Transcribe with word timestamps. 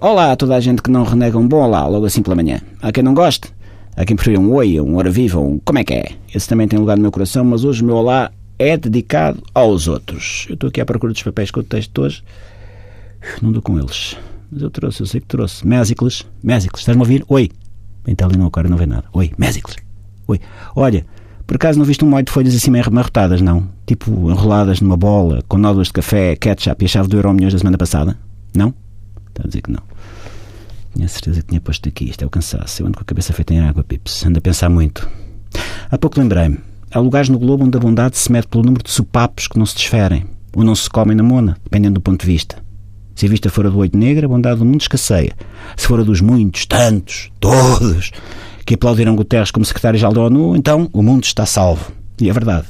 olá 0.00 0.32
a 0.32 0.36
toda 0.36 0.54
a 0.54 0.60
gente 0.60 0.82
que 0.82 0.90
não 0.90 1.04
renega 1.04 1.38
um 1.38 1.46
bom 1.46 1.62
olá 1.62 1.86
logo 1.86 2.06
assim 2.06 2.22
pela 2.22 2.36
manhã. 2.36 2.60
Há 2.80 2.92
quem 2.92 3.02
não 3.02 3.14
goste, 3.14 3.48
há 3.96 4.04
quem 4.04 4.16
prefira 4.16 4.40
um 4.40 4.52
oi, 4.52 4.80
um 4.80 4.96
hora 4.96 5.10
viva, 5.10 5.38
um 5.38 5.58
como 5.64 5.78
é 5.78 5.84
que 5.84 5.94
é. 5.94 6.12
Esse 6.34 6.48
também 6.48 6.68
tem 6.68 6.78
lugar 6.78 6.96
no 6.96 7.02
meu 7.02 7.12
coração, 7.12 7.44
mas 7.44 7.64
hoje 7.64 7.82
o 7.82 7.86
meu 7.86 7.96
olá 7.96 8.30
é 8.58 8.76
dedicado 8.76 9.42
aos 9.54 9.88
outros. 9.88 10.46
Eu 10.48 10.54
estou 10.54 10.68
aqui 10.68 10.80
à 10.80 10.86
procura 10.86 11.12
dos 11.12 11.22
papéis 11.22 11.50
com 11.50 11.60
o 11.60 11.64
texto 11.64 12.02
hoje. 12.02 12.22
Não 13.40 13.52
dou 13.52 13.62
com 13.62 13.78
eles. 13.78 14.16
Mas 14.50 14.62
eu 14.62 14.70
trouxe, 14.70 15.00
eu 15.00 15.06
sei 15.06 15.20
que 15.20 15.26
trouxe. 15.26 15.66
Mésicles, 15.66 16.24
Mésicles, 16.42 16.82
estás-me 16.82 17.02
a 17.02 17.04
ouvir? 17.04 17.24
Oi. 17.28 17.50
Está 18.06 18.26
ali 18.26 18.36
no 18.36 18.46
aquário, 18.46 18.70
não 18.70 18.76
vê 18.76 18.86
nada. 18.86 19.04
Oi, 19.12 19.32
Mésicles. 19.38 19.76
Oi. 20.28 20.40
Olha, 20.76 21.06
por 21.46 21.56
acaso 21.56 21.78
não 21.78 21.86
viste 21.86 22.04
um 22.04 22.08
molho 22.08 22.24
de 22.24 22.30
folhas 22.30 22.54
assim 22.54 22.70
meio 22.70 22.86
amarrotadas, 22.86 23.40
não? 23.40 23.68
Tipo 23.86 24.30
enroladas 24.30 24.80
numa 24.80 24.96
bola, 24.96 25.42
com 25.48 25.56
nódulas 25.56 25.88
de 25.88 25.94
café, 25.94 26.36
ketchup 26.36 26.84
e 26.84 26.86
a 26.86 26.88
chave 26.88 27.08
do 27.08 27.16
euro 27.16 27.32
milhões 27.32 27.52
da 27.52 27.58
semana 27.58 27.78
passada? 27.78 28.16
Não? 28.54 28.74
Está 29.34 29.42
a 29.44 29.46
dizer 29.48 29.62
que 29.62 29.72
não. 29.72 29.82
Tinha 30.94 31.08
certeza 31.08 31.42
que 31.42 31.48
tinha 31.48 31.60
posto 31.60 31.88
aqui. 31.88 32.08
Isto 32.08 32.22
é 32.22 32.26
o 32.26 32.30
cansaço. 32.30 32.82
Eu 32.82 32.86
ando 32.86 32.96
com 32.96 33.02
a 33.02 33.04
cabeça 33.04 33.32
feita 33.32 33.52
em 33.52 33.60
água, 33.60 33.82
Pips. 33.82 34.24
Ando 34.24 34.38
a 34.38 34.40
pensar 34.40 34.70
muito. 34.70 35.08
Há 35.90 35.98
pouco 35.98 36.20
lembrei-me. 36.20 36.58
Há 36.92 37.00
lugares 37.00 37.28
no 37.28 37.38
globo 37.38 37.64
onde 37.64 37.76
a 37.76 37.80
bondade 37.80 38.16
se 38.16 38.30
mede 38.30 38.46
pelo 38.46 38.62
número 38.62 38.84
de 38.84 38.90
sopapos 38.92 39.48
que 39.48 39.58
não 39.58 39.66
se 39.66 39.74
desferem, 39.74 40.24
ou 40.54 40.62
não 40.62 40.76
se 40.76 40.88
comem 40.88 41.16
na 41.16 41.24
mona, 41.24 41.56
dependendo 41.64 41.94
do 41.94 42.00
ponto 42.00 42.20
de 42.20 42.26
vista. 42.26 42.62
Se 43.16 43.26
a 43.26 43.28
vista 43.28 43.50
for 43.50 43.66
a 43.66 43.70
do 43.70 43.78
oito 43.78 43.98
negra, 43.98 44.26
a 44.26 44.28
bondade 44.28 44.60
do 44.60 44.64
mundo 44.64 44.80
escasseia. 44.80 45.32
Se 45.76 45.88
for 45.88 45.98
a 45.98 46.04
dos 46.04 46.20
muitos, 46.20 46.66
tantos, 46.66 47.32
todos, 47.40 48.12
que 48.64 48.74
aplaudiram 48.74 49.16
Guterres 49.16 49.50
como 49.50 49.64
secretário-geral 49.64 50.12
da 50.12 50.20
ONU, 50.22 50.54
então 50.54 50.88
o 50.92 51.02
mundo 51.02 51.24
está 51.24 51.44
salvo. 51.44 51.92
E 52.20 52.30
é 52.30 52.32
verdade. 52.32 52.66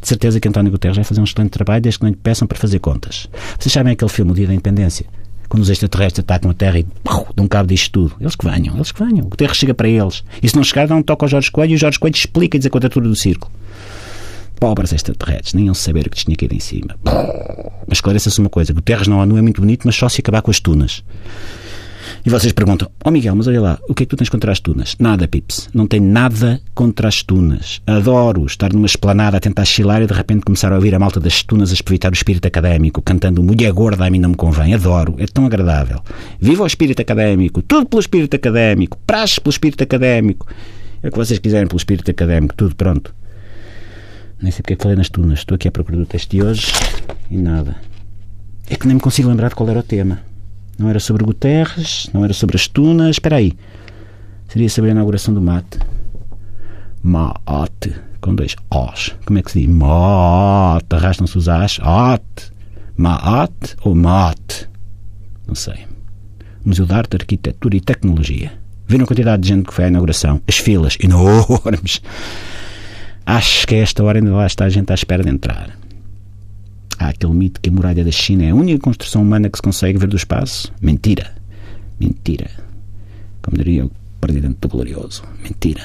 De 0.00 0.06
certeza 0.06 0.38
que 0.38 0.48
António 0.48 0.70
Guterres 0.70 0.96
vai 0.96 1.04
fazer 1.04 1.20
um 1.20 1.24
excelente 1.24 1.50
trabalho 1.50 1.82
desde 1.82 1.98
que 1.98 2.04
não 2.04 2.10
lhe 2.10 2.16
peçam 2.16 2.46
para 2.46 2.58
fazer 2.58 2.78
contas. 2.78 3.28
Vocês 3.58 3.72
sabem 3.72 3.92
aquele 3.92 4.10
filme, 4.10 4.30
O 4.30 4.34
Dia 4.34 4.46
da 4.46 4.52
Independência? 4.52 5.06
Quando 5.50 5.64
os 5.64 5.68
extraterrestres 5.68 6.20
atacam 6.20 6.48
a 6.48 6.54
Terra 6.54 6.78
e 6.78 6.86
pau, 7.02 7.26
dão 7.34 7.48
cabo 7.48 7.68
disto 7.68 7.90
tudo. 7.90 8.14
Eles 8.20 8.36
que 8.36 8.48
venham, 8.48 8.76
eles 8.76 8.92
que 8.92 9.04
venham. 9.04 9.26
O 9.26 9.28
Guterres 9.28 9.56
chega 9.56 9.74
para 9.74 9.88
eles. 9.88 10.22
E 10.40 10.48
se 10.48 10.54
não 10.54 10.62
chegar, 10.62 10.86
dá 10.86 10.94
um 10.94 11.02
toque 11.02 11.24
ao 11.24 11.28
Jorge 11.28 11.50
Coelho 11.50 11.72
e 11.72 11.74
o 11.74 11.78
Jorge 11.78 11.98
Coelho 11.98 12.14
explica-lhes 12.14 12.66
a 12.66 12.70
quadratura 12.70 13.08
do 13.08 13.16
círculo. 13.16 13.50
Pobres 14.60 14.92
extraterrestres, 14.92 15.52
nem 15.54 15.66
iam 15.66 15.74
saber 15.74 16.06
o 16.06 16.10
que 16.10 16.24
tinha 16.24 16.36
caído 16.36 16.54
em 16.54 16.60
cima. 16.60 16.96
Mas 17.04 17.98
esclareça-se 17.98 18.38
uma 18.38 18.48
coisa: 18.48 18.72
Guterres 18.72 19.08
na 19.08 19.16
ONU 19.16 19.36
é 19.36 19.42
muito 19.42 19.60
bonito, 19.60 19.82
mas 19.86 19.96
só 19.96 20.08
se 20.08 20.20
acabar 20.20 20.40
com 20.40 20.52
as 20.52 20.60
tunas. 20.60 21.02
E 22.24 22.30
vocês 22.30 22.52
perguntam: 22.52 22.90
Ó 23.04 23.08
oh 23.08 23.12
Miguel, 23.12 23.34
mas 23.34 23.46
olha 23.46 23.60
lá, 23.60 23.78
o 23.88 23.94
que 23.94 24.02
é 24.02 24.06
que 24.06 24.10
tu 24.10 24.16
tens 24.16 24.28
contra 24.28 24.52
as 24.52 24.60
tunas? 24.60 24.96
Nada, 24.98 25.26
Pips. 25.26 25.68
Não 25.72 25.86
tenho 25.86 26.04
nada 26.04 26.60
contra 26.74 27.08
as 27.08 27.22
tunas. 27.22 27.80
Adoro 27.86 28.44
estar 28.44 28.72
numa 28.72 28.86
esplanada 28.86 29.36
a 29.36 29.40
tentar 29.40 29.64
chilar 29.64 30.02
e 30.02 30.06
de 30.06 30.12
repente 30.12 30.44
começar 30.44 30.72
a 30.72 30.76
ouvir 30.76 30.94
a 30.94 30.98
malta 30.98 31.18
das 31.18 31.42
tunas 31.42 31.70
a 31.70 31.74
espreitar 31.74 32.10
o 32.10 32.14
espírito 32.14 32.46
académico, 32.46 33.00
cantando 33.00 33.42
Mulher 33.42 33.72
Gorda 33.72 34.06
a 34.06 34.10
mim 34.10 34.18
não 34.18 34.30
me 34.30 34.36
convém. 34.36 34.74
Adoro, 34.74 35.14
é 35.18 35.26
tão 35.26 35.46
agradável. 35.46 36.00
Viva 36.40 36.62
o 36.62 36.66
espírito 36.66 37.00
académico, 37.00 37.62
tudo 37.62 37.86
pelo 37.86 38.00
espírito 38.00 38.36
académico, 38.36 38.98
praxe 39.06 39.40
pelo 39.40 39.52
espírito 39.52 39.82
académico. 39.82 40.46
É 41.02 41.08
o 41.08 41.10
que 41.10 41.16
vocês 41.16 41.38
quiserem 41.38 41.66
pelo 41.66 41.78
espírito 41.78 42.10
académico, 42.10 42.54
tudo 42.54 42.76
pronto. 42.76 43.14
Nem 44.42 44.50
sei 44.50 44.62
porque 44.62 44.74
é 44.74 44.76
que 44.76 44.82
falei 44.82 44.96
nas 44.96 45.08
tunas. 45.08 45.40
Estou 45.40 45.54
aqui 45.54 45.68
à 45.68 45.72
procura 45.72 45.98
do 45.98 46.06
texto 46.06 46.30
de 46.30 46.42
hoje 46.42 46.72
e 47.30 47.36
nada. 47.36 47.76
É 48.68 48.76
que 48.76 48.86
nem 48.86 48.94
me 48.94 49.00
consigo 49.00 49.28
lembrar 49.28 49.48
de 49.48 49.54
qual 49.54 49.68
era 49.68 49.80
o 49.80 49.82
tema. 49.82 50.29
Não 50.80 50.88
era 50.88 50.98
sobre 50.98 51.22
Guterres, 51.24 52.08
não 52.14 52.24
era 52.24 52.32
sobre 52.32 52.56
as 52.56 52.66
tunas. 52.66 53.10
Espera 53.16 53.36
aí. 53.36 53.52
Seria 54.48 54.70
sobre 54.70 54.88
a 54.88 54.92
inauguração 54.92 55.34
do 55.34 55.40
mate. 55.42 55.78
Mate. 57.02 57.94
Com 58.18 58.34
dois 58.34 58.56
Os. 58.70 59.14
Como 59.26 59.38
é 59.38 59.42
que 59.42 59.50
se 59.50 59.60
diz? 59.60 59.68
Mate. 59.68 60.86
Arrastam-se 60.88 61.36
os 61.36 61.50
As. 61.50 61.78
Ate. 61.82 62.50
Maate 62.96 63.76
ou 63.84 63.94
mate? 63.94 64.70
Não 65.46 65.54
sei. 65.54 65.86
Museu 66.64 66.86
de 66.86 66.94
Arte, 66.94 67.14
Arquitetura 67.14 67.76
e 67.76 67.80
Tecnologia. 67.82 68.50
Viram 68.88 69.04
a 69.04 69.06
quantidade 69.06 69.42
de 69.42 69.48
gente 69.48 69.66
que 69.66 69.74
foi 69.74 69.84
à 69.84 69.88
inauguração? 69.88 70.40
As 70.48 70.56
filas 70.56 70.96
enormes. 70.98 72.00
Acho 73.26 73.66
que 73.66 73.74
a 73.74 73.78
esta 73.78 74.02
hora 74.02 74.18
ainda 74.18 74.32
lá 74.32 74.46
está 74.46 74.64
a 74.64 74.70
gente 74.70 74.90
à 74.90 74.94
espera 74.94 75.22
de 75.22 75.28
entrar. 75.28 75.78
Há 77.00 77.08
aquele 77.08 77.32
mito 77.32 77.62
que 77.62 77.70
a 77.70 77.72
muralha 77.72 78.04
da 78.04 78.10
China 78.10 78.44
é 78.44 78.50
a 78.50 78.54
única 78.54 78.78
construção 78.78 79.22
humana 79.22 79.48
que 79.48 79.56
se 79.56 79.62
consegue 79.62 79.98
ver 79.98 80.06
do 80.06 80.16
espaço. 80.16 80.70
Mentira. 80.82 81.32
Mentira. 81.98 82.50
Como 83.40 83.56
diria 83.56 83.86
o 83.86 83.90
presidente 84.20 84.58
do 84.60 84.68
Glorioso. 84.68 85.22
Mentira. 85.42 85.80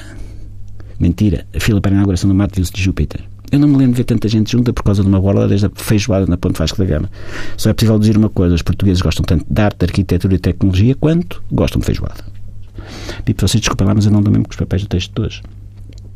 Mentira. 1.00 1.46
A 1.56 1.58
fila 1.58 1.80
para 1.80 1.92
a 1.92 1.94
inauguração 1.94 2.28
do 2.28 2.34
Mate 2.34 2.56
viu-se 2.56 2.70
de 2.70 2.82
Júpiter. 2.82 3.24
Eu 3.50 3.58
não 3.58 3.66
me 3.66 3.78
lembro 3.78 3.92
de 3.92 3.96
ver 3.96 4.04
tanta 4.04 4.28
gente 4.28 4.52
junta 4.52 4.74
por 4.74 4.82
causa 4.82 5.02
de 5.02 5.08
uma 5.08 5.18
bola 5.18 5.48
desde 5.48 5.66
a 5.66 5.70
feijoada 5.74 6.26
na 6.26 6.36
Ponte 6.36 6.58
Vasco 6.58 6.76
da 6.76 6.84
Gama. 6.84 7.10
Só 7.56 7.70
é 7.70 7.72
possível 7.72 7.98
dizer 7.98 8.18
uma 8.18 8.28
coisa: 8.28 8.54
os 8.54 8.60
portugueses 8.60 9.00
gostam 9.00 9.24
tanto 9.24 9.46
de 9.48 9.62
arte, 9.62 9.86
arquitetura 9.86 10.34
e 10.34 10.38
tecnologia 10.38 10.94
quanto 10.96 11.42
gostam 11.50 11.80
de 11.80 11.86
feijoada. 11.86 12.24
Pipo, 13.24 13.40
vocês 13.48 13.60
desculpem 13.60 13.86
lá, 13.86 13.94
mas 13.94 14.04
eu 14.04 14.12
não 14.12 14.22
dou 14.22 14.30
mesmo 14.30 14.44
com 14.44 14.50
os 14.50 14.56
papéis 14.56 14.82
do 14.82 14.88
texto 14.88 15.14
de 15.14 15.26
hoje. 15.26 15.42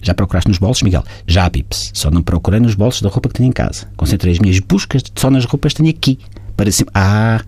Já 0.02 0.14
procuraste 0.14 0.48
nos 0.48 0.58
bolsos, 0.58 0.82
Miguel? 0.82 1.04
Já, 1.26 1.48
Pips. 1.50 1.90
Só 1.94 2.10
não 2.10 2.22
procurei 2.22 2.60
nos 2.60 2.74
bolsos 2.74 3.02
da 3.02 3.08
roupa 3.08 3.28
que 3.28 3.34
tenho 3.34 3.48
em 3.48 3.52
casa. 3.52 3.86
Concentrei 3.96 4.32
as 4.32 4.38
minhas 4.38 4.58
buscas 4.58 5.02
só 5.14 5.30
nas 5.30 5.44
roupas 5.44 5.72
que 5.72 5.82
tenho 5.82 5.90
aqui. 5.90 6.18
Para 6.56 6.70
cima. 6.70 6.90
Ah, 6.94 7.40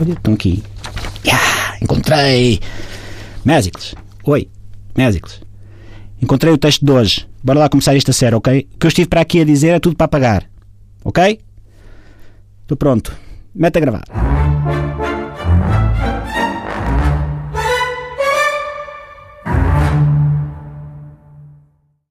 olha, 0.00 0.12
estão 0.12 0.34
aqui. 0.34 0.62
Ah, 1.30 1.76
encontrei. 1.80 2.60
Mésicles. 3.44 3.94
Oi, 4.24 4.48
Mésicles. 4.96 5.40
Encontrei 6.22 6.52
o 6.52 6.58
texto 6.58 6.84
de 6.84 6.90
hoje. 6.90 7.26
Bora 7.42 7.58
lá 7.58 7.68
começar 7.68 7.94
esta 7.94 8.12
série, 8.12 8.34
ok? 8.34 8.68
O 8.74 8.78
que 8.78 8.86
eu 8.86 8.88
estive 8.88 9.08
para 9.08 9.20
aqui 9.20 9.40
a 9.40 9.44
dizer 9.44 9.68
é 9.74 9.80
tudo 9.80 9.96
para 9.96 10.08
pagar. 10.08 10.44
Ok? 11.04 11.40
Estou 12.62 12.76
pronto. 12.76 13.14
Mete 13.54 13.76
a 13.76 13.80
gravar. 13.80 14.33